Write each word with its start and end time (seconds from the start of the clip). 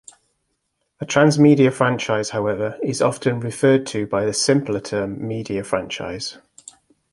A 0.99 1.05
transmedia 1.05 1.71
franchise 1.71 2.31
however 2.31 2.79
is 2.81 3.03
often 3.03 3.39
referred 3.39 3.85
to 3.85 4.07
by 4.07 4.25
the 4.25 4.33
simpler 4.33 4.79
term 4.79 5.27
media 5.27 5.63
franchise. 5.63 6.39